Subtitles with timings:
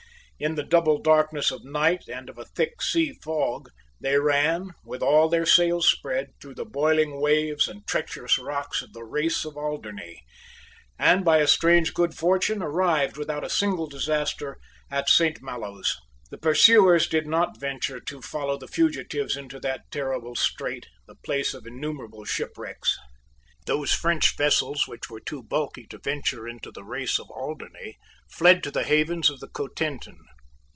[0.43, 3.69] In the double darkness of night and of a thick sea fog,
[3.99, 8.91] they ran, with all their sails spread, through the boiling waves and treacherous rocks of
[8.91, 10.23] the Race of Alderney,
[10.97, 14.57] and, by a strange good fortune, arrived without a single disaster
[14.89, 15.95] at Saint Maloes.
[16.31, 21.53] The pursuers did not venture to follow the fugitives into that terrible strait, the place
[21.53, 22.97] of innumerable shipwrecks.
[23.67, 28.63] Those French vessels which were too bulky to venture into the Race of Alderney fled
[28.63, 30.17] to the havens of the Cotentin.